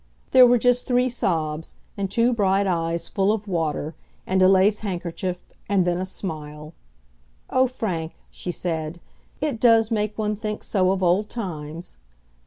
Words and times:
There 0.31 0.47
were 0.47 0.57
just 0.57 0.87
three 0.87 1.09
sobs, 1.09 1.75
and 1.95 2.09
two 2.09 2.33
bright 2.33 2.65
eyes 2.65 3.07
full 3.07 3.31
of 3.31 3.47
water, 3.47 3.93
and 4.25 4.41
a 4.41 4.47
lace 4.49 4.79
handkerchief, 4.79 5.41
and 5.69 5.85
then 5.85 5.99
a 5.99 6.05
smile. 6.05 6.73
"Oh, 7.51 7.67
Frank," 7.67 8.15
she 8.31 8.49
said, 8.51 8.99
"it 9.41 9.59
does 9.59 9.91
make 9.91 10.17
one 10.17 10.35
think 10.35 10.63
so 10.63 10.89
of 10.89 11.03
old 11.03 11.29
times!" 11.29 11.97